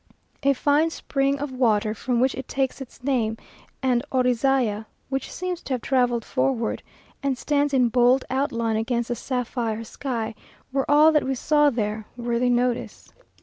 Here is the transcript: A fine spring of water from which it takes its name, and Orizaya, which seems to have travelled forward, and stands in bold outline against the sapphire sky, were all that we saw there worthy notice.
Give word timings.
A 0.41 0.53
fine 0.53 0.89
spring 0.89 1.37
of 1.37 1.51
water 1.51 1.93
from 1.93 2.19
which 2.19 2.33
it 2.33 2.47
takes 2.47 2.81
its 2.81 3.03
name, 3.03 3.37
and 3.83 4.03
Orizaya, 4.11 4.87
which 5.09 5.31
seems 5.31 5.61
to 5.61 5.75
have 5.75 5.83
travelled 5.83 6.25
forward, 6.25 6.81
and 7.21 7.37
stands 7.37 7.71
in 7.71 7.87
bold 7.89 8.25
outline 8.27 8.77
against 8.77 9.09
the 9.09 9.15
sapphire 9.15 9.83
sky, 9.83 10.33
were 10.73 10.89
all 10.89 11.11
that 11.11 11.23
we 11.23 11.35
saw 11.35 11.69
there 11.69 12.07
worthy 12.17 12.49
notice. 12.49 13.13